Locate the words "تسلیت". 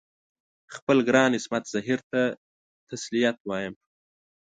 2.89-3.37